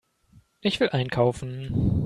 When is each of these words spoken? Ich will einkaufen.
Ich 0.61 0.79
will 0.79 0.89
einkaufen. 0.89 1.99